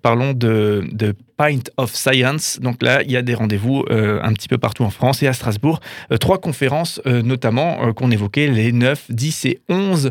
parlons 0.02 0.32
de, 0.32 0.84
de 0.92 1.14
Pint 1.42 1.70
of 1.76 1.92
Science. 1.92 2.60
Donc 2.60 2.80
là, 2.84 3.02
il 3.02 3.10
y 3.10 3.16
a 3.16 3.22
des 3.22 3.34
rendez-vous 3.34 3.84
euh, 3.90 4.20
un 4.22 4.32
petit 4.32 4.46
peu 4.46 4.58
partout 4.58 4.84
en 4.84 4.90
France 4.90 5.24
et 5.24 5.26
à 5.26 5.32
Strasbourg. 5.32 5.80
Euh, 6.12 6.16
trois 6.16 6.40
conférences 6.40 7.00
euh, 7.04 7.20
notamment 7.20 7.92
qu'on 7.94 8.12
évoquait 8.12 8.46
les 8.46 8.70
9, 8.70 9.06
10 9.08 9.46
et 9.46 9.60
11 9.68 10.10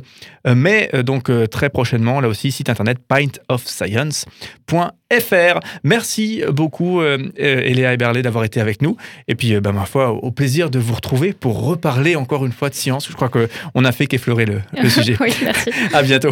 mai. 0.54 0.90
donc 1.06 1.32
très 1.50 1.70
prochainement, 1.70 2.20
là 2.20 2.28
aussi, 2.28 2.52
site 2.52 2.68
internet 2.68 2.98
pintofscience.fr. 3.08 5.60
Merci 5.84 6.44
beaucoup 6.50 7.02
Eléa 7.02 7.94
Eberlé 7.94 8.24
d'avoir 8.24 8.44
été 8.44 8.60
avec 8.60 8.82
nous. 8.82 8.98
Et 9.30 9.36
puis, 9.36 9.58
bah, 9.62 9.72
ma 9.72 9.86
foi, 9.86 10.12
au 10.12 10.32
plaisir 10.32 10.70
de 10.70 10.80
vous 10.80 10.96
retrouver 10.96 11.32
pour 11.32 11.64
reparler 11.64 12.18
encore 12.18 12.46
une 12.46 12.52
fois 12.52 12.68
de 12.70 12.76
science. 12.76 13.08
Je 13.08 13.14
crois 13.14 13.30
qu'on 13.30 13.86
a 13.86 13.92
fait 13.94 14.08
qu'effleurer 14.08 14.44
le, 14.46 14.60
le 14.82 14.90
sujet. 14.90 15.16
oui, 15.22 15.34
merci. 15.44 15.70
À 15.94 16.04
bientôt. 16.04 16.32